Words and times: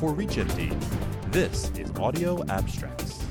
For 0.00 0.14
ReachMD, 0.14 1.30
this 1.30 1.70
is 1.78 1.90
Audio 1.98 2.42
Abstracts. 2.46 3.22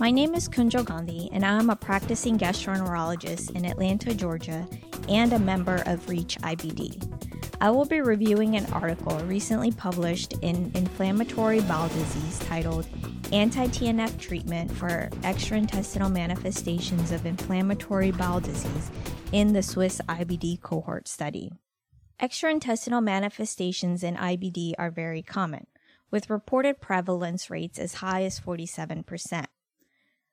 My 0.00 0.10
name 0.10 0.34
is 0.34 0.48
Kunjo 0.48 0.84
Gandhi, 0.84 1.30
and 1.30 1.46
I'm 1.46 1.70
a 1.70 1.76
practicing 1.76 2.36
gastroenterologist 2.36 3.52
in 3.52 3.64
Atlanta, 3.64 4.12
Georgia, 4.12 4.66
and 5.08 5.32
a 5.32 5.38
member 5.38 5.80
of 5.86 6.08
REACH 6.08 6.38
IBD. 6.38 7.54
I 7.60 7.70
will 7.70 7.84
be 7.84 8.00
reviewing 8.00 8.56
an 8.56 8.66
article 8.72 9.16
recently 9.20 9.70
published 9.70 10.32
in 10.42 10.72
Inflammatory 10.74 11.60
Bowel 11.60 11.86
Disease 11.90 12.40
titled 12.40 12.88
Anti 13.32 13.68
TNF 13.68 14.18
Treatment 14.18 14.72
for 14.72 15.08
Extraintestinal 15.22 16.10
Manifestations 16.10 17.12
of 17.12 17.26
Inflammatory 17.26 18.10
Bowel 18.10 18.40
Disease 18.40 18.90
in 19.34 19.52
the 19.52 19.64
Swiss 19.64 20.00
IBD 20.08 20.60
Cohort 20.60 21.08
Study. 21.08 21.50
Extraintestinal 22.22 23.02
manifestations 23.02 24.04
in 24.04 24.14
IBD 24.14 24.74
are 24.78 24.92
very 24.92 25.22
common, 25.22 25.66
with 26.08 26.30
reported 26.30 26.80
prevalence 26.80 27.50
rates 27.50 27.76
as 27.76 27.94
high 27.94 28.22
as 28.22 28.38
47%. 28.38 29.46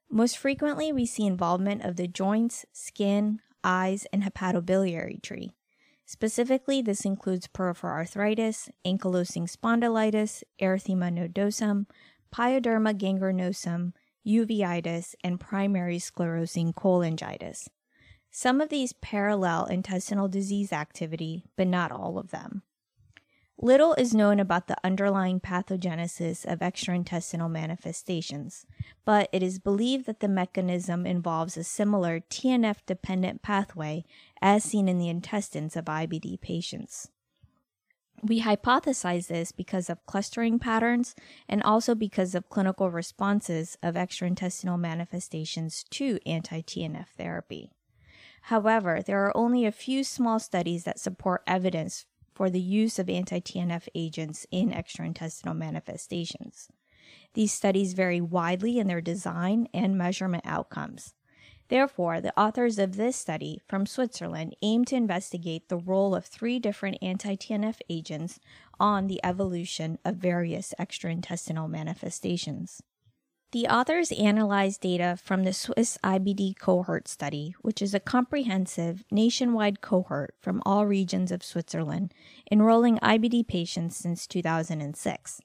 Most 0.07 0.37
frequently, 0.37 0.91
we 0.91 1.07
see 1.07 1.25
involvement 1.25 1.83
of 1.83 1.95
the 1.95 2.07
joints, 2.07 2.63
skin, 2.73 3.39
eyes, 3.63 4.05
and 4.13 4.21
hepatobiliary 4.21 5.19
tree. 5.19 5.55
Specifically, 6.05 6.83
this 6.83 7.03
includes 7.03 7.47
peripheral 7.47 7.93
arthritis, 7.93 8.69
ankylosing 8.85 9.51
spondylitis, 9.51 10.43
erythema 10.61 11.11
nodosum, 11.11 11.87
pyoderma 12.31 12.95
gangrenosum, 12.95 13.93
uveitis, 14.27 15.15
and 15.23 15.39
primary 15.39 15.97
sclerosing 15.97 16.71
cholangitis. 16.71 17.67
Some 18.33 18.61
of 18.61 18.69
these 18.69 18.93
parallel 18.93 19.65
intestinal 19.65 20.29
disease 20.29 20.71
activity, 20.71 21.43
but 21.57 21.67
not 21.67 21.91
all 21.91 22.17
of 22.17 22.31
them. 22.31 22.63
Little 23.63 23.93
is 23.95 24.15
known 24.15 24.39
about 24.39 24.67
the 24.67 24.77
underlying 24.85 25.41
pathogenesis 25.41 26.45
of 26.45 26.59
extraintestinal 26.59 27.51
manifestations, 27.51 28.65
but 29.03 29.29
it 29.33 29.43
is 29.43 29.59
believed 29.59 30.05
that 30.05 30.21
the 30.21 30.29
mechanism 30.29 31.05
involves 31.05 31.57
a 31.57 31.63
similar 31.63 32.21
TNF 32.21 32.77
dependent 32.85 33.41
pathway 33.41 34.05
as 34.41 34.63
seen 34.63 34.87
in 34.87 34.97
the 34.97 35.09
intestines 35.09 35.75
of 35.75 35.85
IBD 35.85 36.39
patients. 36.39 37.09
We 38.23 38.41
hypothesize 38.41 39.27
this 39.27 39.51
because 39.51 39.89
of 39.89 40.05
clustering 40.05 40.57
patterns 40.57 41.15
and 41.49 41.61
also 41.61 41.95
because 41.95 42.33
of 42.33 42.49
clinical 42.49 42.89
responses 42.89 43.77
of 43.83 43.95
extraintestinal 43.95 44.79
manifestations 44.79 45.83
to 45.91 46.17
anti 46.25 46.61
TNF 46.61 47.07
therapy. 47.17 47.71
However, 48.45 49.01
there 49.01 49.25
are 49.25 49.37
only 49.37 49.65
a 49.65 49.71
few 49.71 50.03
small 50.03 50.39
studies 50.39 50.83
that 50.83 50.99
support 50.99 51.43
evidence 51.45 52.05
for 52.33 52.49
the 52.49 52.61
use 52.61 52.97
of 52.97 53.09
anti 53.09 53.39
TNF 53.39 53.87
agents 53.93 54.45
in 54.51 54.71
extraintestinal 54.71 55.55
manifestations. 55.55 56.69
These 57.33 57.53
studies 57.53 57.93
vary 57.93 58.19
widely 58.19 58.79
in 58.79 58.87
their 58.87 59.01
design 59.01 59.67
and 59.73 59.97
measurement 59.97 60.43
outcomes. 60.45 61.13
Therefore, 61.69 62.19
the 62.19 62.37
authors 62.37 62.77
of 62.79 62.97
this 62.97 63.15
study 63.15 63.61
from 63.65 63.85
Switzerland 63.85 64.57
aim 64.61 64.83
to 64.85 64.95
investigate 64.97 65.69
the 65.69 65.77
role 65.77 66.13
of 66.13 66.25
three 66.25 66.59
different 66.59 66.97
anti 67.01 67.37
TNF 67.37 67.79
agents 67.89 68.39
on 68.79 69.07
the 69.07 69.21
evolution 69.23 69.97
of 70.03 70.15
various 70.15 70.73
extraintestinal 70.77 71.69
manifestations. 71.69 72.81
The 73.51 73.67
authors 73.67 74.13
analyzed 74.13 74.79
data 74.79 75.17
from 75.21 75.43
the 75.43 75.51
Swiss 75.51 75.97
IBD 76.01 76.57
cohort 76.57 77.09
study, 77.09 77.53
which 77.61 77.81
is 77.81 77.93
a 77.93 77.99
comprehensive 77.99 79.03
nationwide 79.11 79.81
cohort 79.81 80.35
from 80.39 80.63
all 80.65 80.85
regions 80.85 81.33
of 81.33 81.43
Switzerland, 81.43 82.13
enrolling 82.49 82.97
IBD 82.99 83.45
patients 83.45 83.97
since 83.97 84.25
2006. 84.25 85.41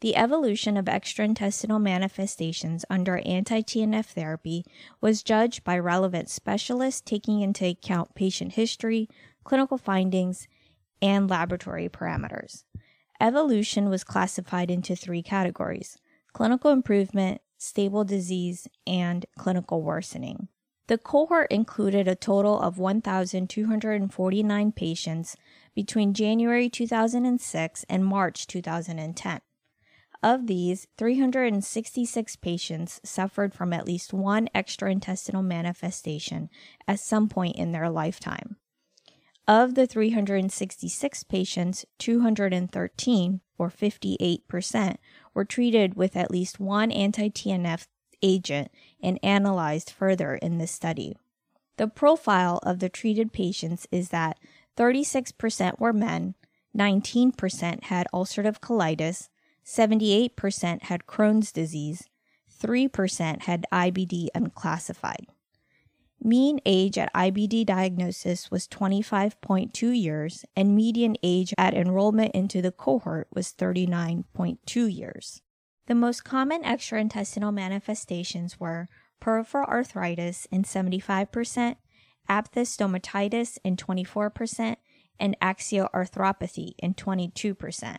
The 0.00 0.14
evolution 0.14 0.76
of 0.76 0.84
extraintestinal 0.84 1.82
manifestations 1.82 2.84
under 2.88 3.18
anti 3.26 3.62
TNF 3.62 4.06
therapy 4.06 4.64
was 5.00 5.24
judged 5.24 5.64
by 5.64 5.80
relevant 5.80 6.30
specialists 6.30 7.00
taking 7.00 7.40
into 7.40 7.66
account 7.66 8.14
patient 8.14 8.52
history, 8.52 9.08
clinical 9.42 9.78
findings, 9.78 10.46
and 11.02 11.28
laboratory 11.28 11.88
parameters. 11.88 12.62
Evolution 13.20 13.90
was 13.90 14.04
classified 14.04 14.70
into 14.70 14.94
three 14.94 15.24
categories 15.24 15.98
clinical 16.32 16.70
improvement, 16.70 17.40
stable 17.58 18.04
disease, 18.04 18.66
and 18.86 19.26
clinical 19.36 19.82
worsening. 19.82 20.48
The 20.86 20.96
cohort 20.96 21.52
included 21.52 22.08
a 22.08 22.14
total 22.14 22.58
of 22.58 22.78
1,249 22.78 24.72
patients 24.72 25.36
between 25.74 26.14
January 26.14 26.70
2006 26.70 27.84
and 27.90 28.06
March 28.06 28.46
2010. 28.46 29.40
Of 30.22 30.46
these, 30.46 30.88
366 30.96 32.36
patients 32.36 33.00
suffered 33.04 33.54
from 33.54 33.72
at 33.72 33.86
least 33.86 34.12
one 34.12 34.48
extraintestinal 34.54 35.44
manifestation 35.44 36.48
at 36.88 37.00
some 37.00 37.28
point 37.28 37.56
in 37.56 37.72
their 37.72 37.90
lifetime. 37.90 38.56
Of 39.46 39.76
the 39.76 39.86
366 39.86 41.22
patients, 41.24 41.86
213, 41.98 43.40
or 43.56 43.70
58%, 43.70 44.96
were 45.38 45.44
treated 45.44 45.94
with 45.94 46.16
at 46.16 46.32
least 46.32 46.58
one 46.58 46.90
anti 46.90 47.30
TNF 47.30 47.86
agent 48.22 48.72
and 49.00 49.20
analyzed 49.22 49.88
further 49.88 50.34
in 50.34 50.58
this 50.58 50.72
study. 50.72 51.16
The 51.76 51.86
profile 51.86 52.58
of 52.64 52.80
the 52.80 52.88
treated 52.88 53.32
patients 53.32 53.86
is 53.92 54.08
that 54.08 54.36
36% 54.76 55.78
were 55.78 55.92
men, 55.92 56.34
19% 56.76 57.84
had 57.84 58.08
ulcerative 58.12 58.58
colitis, 58.58 59.28
78% 59.64 60.82
had 60.82 61.06
Crohn's 61.06 61.52
disease, 61.52 62.08
3% 62.60 63.42
had 63.42 63.64
IBD 63.72 64.26
unclassified. 64.34 65.28
Mean 66.22 66.60
age 66.66 66.98
at 66.98 67.12
IBD 67.14 67.64
diagnosis 67.64 68.50
was 68.50 68.66
25.2 68.66 69.96
years, 69.96 70.44
and 70.56 70.74
median 70.74 71.16
age 71.22 71.54
at 71.56 71.74
enrollment 71.74 72.34
into 72.34 72.60
the 72.60 72.72
cohort 72.72 73.28
was 73.32 73.52
39.2 73.52 74.94
years. 74.94 75.42
The 75.86 75.94
most 75.94 76.24
common 76.24 76.64
extraintestinal 76.64 77.54
manifestations 77.54 78.58
were 78.58 78.88
peripheral 79.20 79.66
arthritis 79.66 80.46
in 80.50 80.64
75%, 80.64 81.76
aphthous 82.28 82.76
stomatitis 82.76 83.58
in 83.64 83.76
24%, 83.76 84.76
and 85.20 85.36
axial 85.40 85.88
arthropathy 85.94 86.72
in 86.78 86.94
22%. 86.94 87.98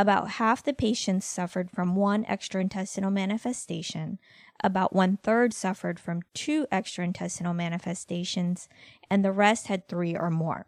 About 0.00 0.30
half 0.30 0.62
the 0.62 0.72
patients 0.72 1.26
suffered 1.26 1.70
from 1.70 1.94
one 1.94 2.24
extraintestinal 2.24 3.12
manifestation, 3.12 4.18
about 4.64 4.94
one 4.94 5.18
third 5.18 5.52
suffered 5.52 6.00
from 6.00 6.22
two 6.32 6.66
extraintestinal 6.72 7.54
manifestations, 7.54 8.66
and 9.10 9.22
the 9.22 9.30
rest 9.30 9.66
had 9.66 9.86
three 9.86 10.16
or 10.16 10.30
more. 10.30 10.64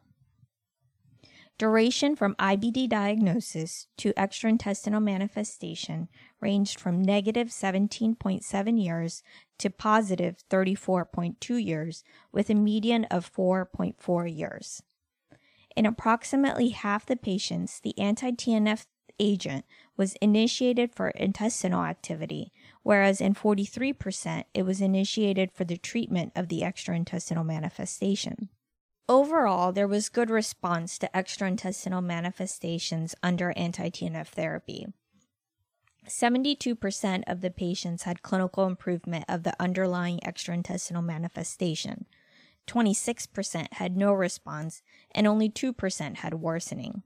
Duration 1.57 2.15
from 2.15 2.35
IBD 2.35 2.91
diagnosis 2.91 3.87
to 3.97 4.13
extraintestinal 4.19 5.03
manifestation 5.03 6.09
ranged 6.43 6.79
from 6.79 7.01
negative 7.01 7.49
17.7 7.49 8.85
years 8.85 9.23
to 9.57 9.71
positive 9.71 10.45
34.2 10.51 11.65
years, 11.65 12.05
with 12.33 12.51
a 12.51 12.55
median 12.55 13.07
of 13.07 13.33
4.4 13.33 14.39
years. 14.39 14.83
In 15.75 15.87
approximately 15.87 16.69
half 16.69 17.07
the 17.07 17.17
patients, 17.17 17.81
the 17.81 17.99
anti 17.99 18.33
TNF 18.33 18.85
agent 19.23 19.65
was 19.97 20.17
initiated 20.17 20.93
for 20.95 21.11
intestinal 21.11 21.85
activity, 21.85 22.53
whereas 22.83 23.21
in 23.21 23.35
43%, 23.35 24.45
it 24.53 24.65
was 24.65 24.81
initiated 24.81 25.53
for 25.53 25.65
the 25.65 25.77
treatment 25.77 26.33
of 26.35 26.49
the 26.49 26.63
extraintestinal 26.63 27.47
manifestation. 27.47 28.49
Overall, 29.09 29.73
there 29.73 29.89
was 29.89 30.09
good 30.09 30.31
response 30.31 30.99
to 30.99 31.11
extraintestinal 31.15 32.03
manifestations 32.05 33.15
under 33.23 33.53
anti 33.57 33.89
TNF 33.91 34.29
therapy. 34.29 34.87
72% 36.09 37.23
of 37.27 37.41
the 37.41 37.51
patients 37.51 38.03
had 38.03 38.23
clinical 38.23 38.67
improvement 38.67 39.25
of 39.29 39.45
the 39.45 39.55
underlying 39.61 40.19
extraintestinal 40.25 41.05
manifestation. 41.05 42.07
26% 42.67 43.75
had 43.75 43.97
no 43.97 44.13
response, 44.13 44.83
and 45.13 45.27
only 45.27 45.49
2% 45.49 46.17
had 46.17 46.35
worsening. 46.35 47.03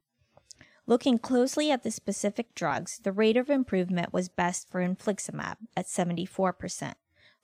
Looking 0.88 1.18
closely 1.18 1.72
at 1.72 1.82
the 1.82 1.90
specific 1.90 2.54
drugs, 2.54 3.00
the 3.02 3.10
rate 3.10 3.36
of 3.36 3.50
improvement 3.50 4.12
was 4.12 4.28
best 4.28 4.70
for 4.70 4.80
infliximab 4.80 5.56
at 5.76 5.86
74%, 5.86 6.94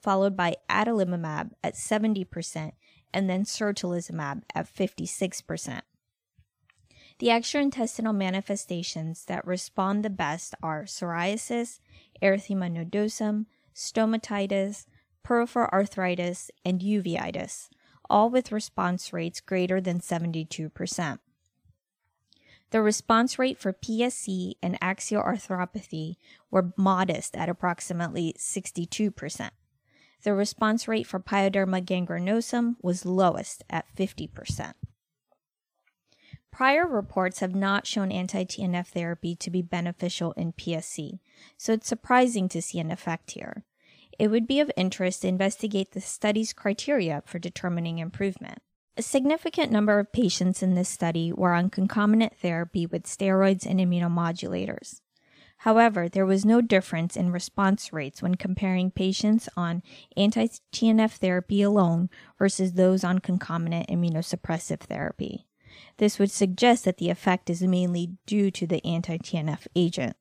followed 0.00 0.36
by 0.36 0.56
adalimumab 0.70 1.50
at 1.62 1.74
70%, 1.74 2.72
and 3.12 3.28
then 3.28 3.44
certolizumab 3.44 4.42
at 4.54 4.72
56%. 4.72 5.80
The 7.18 7.28
extraintestinal 7.28 8.16
manifestations 8.16 9.24
that 9.24 9.46
respond 9.46 10.04
the 10.04 10.10
best 10.10 10.54
are 10.62 10.84
psoriasis, 10.84 11.80
erythema 12.22 12.70
nodosum, 12.70 13.46
stomatitis, 13.74 14.86
peripheral 15.24 15.68
arthritis, 15.72 16.50
and 16.64 16.80
uveitis, 16.80 17.68
all 18.08 18.30
with 18.30 18.52
response 18.52 19.12
rates 19.12 19.40
greater 19.40 19.80
than 19.80 19.98
72%. 19.98 21.18
The 22.72 22.80
response 22.80 23.38
rate 23.38 23.58
for 23.58 23.74
PSC 23.74 24.54
and 24.62 24.78
axial 24.80 25.22
arthropathy 25.22 26.16
were 26.50 26.72
modest 26.78 27.36
at 27.36 27.50
approximately 27.50 28.34
62%. 28.38 29.50
The 30.22 30.32
response 30.32 30.88
rate 30.88 31.06
for 31.06 31.20
pyoderma 31.20 31.84
gangrenosum 31.84 32.76
was 32.80 33.04
lowest 33.04 33.62
at 33.68 33.84
50%. 33.94 34.72
Prior 36.50 36.86
reports 36.86 37.40
have 37.40 37.54
not 37.54 37.86
shown 37.86 38.10
anti 38.10 38.42
TNF 38.46 38.86
therapy 38.86 39.36
to 39.36 39.50
be 39.50 39.60
beneficial 39.60 40.32
in 40.32 40.54
PSC, 40.54 41.18
so 41.58 41.74
it's 41.74 41.86
surprising 41.86 42.48
to 42.48 42.62
see 42.62 42.78
an 42.78 42.90
effect 42.90 43.32
here. 43.32 43.64
It 44.18 44.28
would 44.28 44.46
be 44.46 44.60
of 44.60 44.70
interest 44.78 45.22
to 45.22 45.28
investigate 45.28 45.92
the 45.92 46.00
study's 46.00 46.54
criteria 46.54 47.22
for 47.26 47.38
determining 47.38 47.98
improvement. 47.98 48.62
A 48.94 49.02
significant 49.02 49.72
number 49.72 49.98
of 49.98 50.12
patients 50.12 50.62
in 50.62 50.74
this 50.74 50.88
study 50.88 51.32
were 51.32 51.54
on 51.54 51.70
concomitant 51.70 52.36
therapy 52.36 52.84
with 52.84 53.04
steroids 53.04 53.64
and 53.64 53.80
immunomodulators. 53.80 55.00
However, 55.58 56.10
there 56.10 56.26
was 56.26 56.44
no 56.44 56.60
difference 56.60 57.16
in 57.16 57.32
response 57.32 57.90
rates 57.92 58.20
when 58.20 58.34
comparing 58.34 58.90
patients 58.90 59.48
on 59.56 59.82
anti 60.14 60.48
TNF 60.72 61.12
therapy 61.12 61.62
alone 61.62 62.10
versus 62.38 62.74
those 62.74 63.02
on 63.02 63.20
concomitant 63.20 63.88
immunosuppressive 63.88 64.80
therapy. 64.80 65.46
This 65.96 66.18
would 66.18 66.30
suggest 66.30 66.84
that 66.84 66.98
the 66.98 67.08
effect 67.08 67.48
is 67.48 67.62
mainly 67.62 68.16
due 68.26 68.50
to 68.50 68.66
the 68.66 68.84
anti 68.84 69.16
TNF 69.16 69.66
agent. 69.74 70.16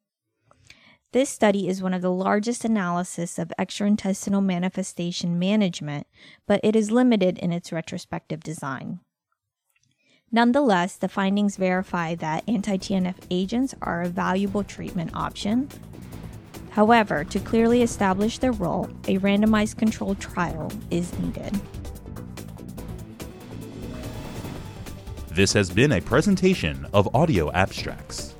This 1.13 1.29
study 1.29 1.67
is 1.67 1.83
one 1.83 1.93
of 1.93 2.01
the 2.01 2.11
largest 2.11 2.63
analysis 2.63 3.37
of 3.37 3.51
extraintestinal 3.59 4.41
manifestation 4.41 5.37
management, 5.37 6.07
but 6.47 6.61
it 6.63 6.73
is 6.73 6.89
limited 6.89 7.37
in 7.37 7.51
its 7.51 7.73
retrospective 7.73 8.39
design. 8.39 9.01
Nonetheless, 10.31 10.95
the 10.95 11.09
findings 11.09 11.57
verify 11.57 12.15
that 12.15 12.45
anti 12.47 12.77
TNF 12.77 13.15
agents 13.29 13.75
are 13.81 14.03
a 14.03 14.07
valuable 14.07 14.63
treatment 14.63 15.13
option. 15.13 15.67
However, 16.69 17.25
to 17.25 17.39
clearly 17.41 17.81
establish 17.81 18.37
their 18.37 18.53
role, 18.53 18.85
a 19.09 19.17
randomized 19.17 19.77
controlled 19.77 20.21
trial 20.21 20.71
is 20.91 21.11
needed. 21.19 21.59
This 25.27 25.51
has 25.51 25.69
been 25.69 25.91
a 25.91 25.99
presentation 25.99 26.87
of 26.93 27.13
Audio 27.13 27.51
Abstracts. 27.51 28.33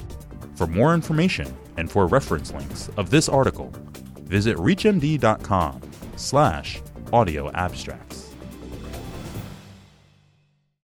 For 0.56 0.68
more 0.68 0.94
information 0.94 1.53
and 1.77 1.92
for 1.92 2.07
reference 2.07 2.53
links 2.53 2.89
of 2.98 3.09
this 3.09 3.30
article, 3.30 3.71
visit 4.24 4.57
reachmd.com 4.57 5.81
slash 6.15 6.81
audio 7.12 7.51
abstract. 7.51 8.30